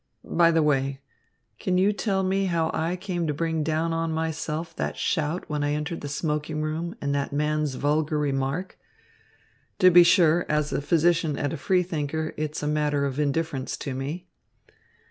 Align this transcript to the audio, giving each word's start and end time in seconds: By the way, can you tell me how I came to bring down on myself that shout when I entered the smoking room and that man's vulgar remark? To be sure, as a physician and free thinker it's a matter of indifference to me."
By 0.25 0.49
the 0.49 0.63
way, 0.63 0.99
can 1.59 1.77
you 1.77 1.93
tell 1.93 2.23
me 2.23 2.45
how 2.47 2.71
I 2.73 2.95
came 2.95 3.27
to 3.27 3.35
bring 3.35 3.61
down 3.61 3.93
on 3.93 4.11
myself 4.11 4.75
that 4.77 4.97
shout 4.97 5.47
when 5.47 5.63
I 5.63 5.73
entered 5.73 6.01
the 6.01 6.09
smoking 6.09 6.63
room 6.63 6.95
and 6.99 7.13
that 7.13 7.31
man's 7.31 7.75
vulgar 7.75 8.17
remark? 8.17 8.79
To 9.77 9.91
be 9.91 10.01
sure, 10.01 10.47
as 10.49 10.73
a 10.73 10.81
physician 10.81 11.37
and 11.37 11.59
free 11.59 11.83
thinker 11.83 12.33
it's 12.35 12.63
a 12.63 12.67
matter 12.67 13.05
of 13.05 13.19
indifference 13.19 13.77
to 13.77 13.93
me." 13.93 14.27